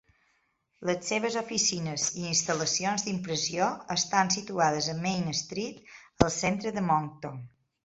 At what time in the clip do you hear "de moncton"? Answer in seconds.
6.81-7.41